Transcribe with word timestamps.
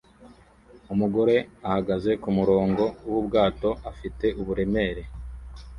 Umugore 0.93 1.35
ahagaze 1.67 2.11
kumurongo 2.23 2.83
wubwato 3.09 3.69
afite 3.91 4.25
uburemere 4.41 5.03